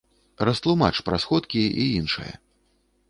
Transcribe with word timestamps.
Растлумач 0.47 0.95
пра 1.09 1.19
сходкі 1.25 1.61
і 1.85 1.89
іншае. 2.01 2.33